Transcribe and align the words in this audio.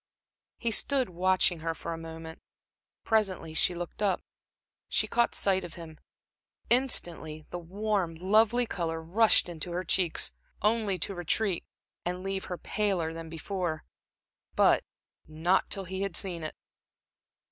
He 0.57 0.71
stood 0.71 1.11
watching 1.11 1.59
her 1.59 1.75
for 1.75 1.93
a 1.93 1.97
moment. 1.99 2.41
Presently 3.03 3.53
she 3.53 3.75
looked 3.75 4.01
up. 4.01 4.23
She 4.89 5.05
caught 5.05 5.35
sight 5.35 5.63
of 5.63 5.75
him. 5.75 5.99
Instantly 6.71 7.45
the 7.51 7.59
warm, 7.59 8.15
lovely 8.15 8.65
color 8.65 8.99
rushed 8.99 9.47
into 9.47 9.71
her 9.73 9.83
cheeks, 9.83 10.31
only 10.63 10.97
to 10.97 11.13
retreat, 11.13 11.65
and 12.03 12.23
leave 12.23 12.45
her 12.45 12.57
paler 12.57 13.13
than 13.13 13.29
before 13.29 13.83
but 14.55 14.83
not 15.27 15.69
till 15.69 15.83
he 15.83 16.01
had 16.01 16.17
seen 16.17 16.41
it. 16.41 16.55